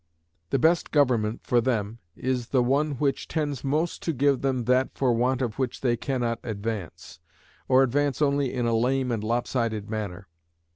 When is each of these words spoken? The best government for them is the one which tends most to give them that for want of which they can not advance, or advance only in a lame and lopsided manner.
The 0.49 0.57
best 0.57 0.89
government 0.89 1.41
for 1.43 1.61
them 1.61 1.99
is 2.15 2.47
the 2.47 2.63
one 2.63 2.93
which 2.93 3.27
tends 3.27 3.63
most 3.63 4.01
to 4.01 4.11
give 4.13 4.41
them 4.41 4.63
that 4.63 4.89
for 4.97 5.13
want 5.13 5.43
of 5.43 5.59
which 5.59 5.81
they 5.81 5.95
can 5.95 6.21
not 6.21 6.39
advance, 6.43 7.19
or 7.67 7.83
advance 7.83 8.19
only 8.19 8.51
in 8.51 8.65
a 8.65 8.73
lame 8.75 9.11
and 9.11 9.23
lopsided 9.23 9.91
manner. 9.91 10.27